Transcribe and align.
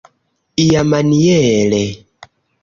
iamaniere 0.63 1.83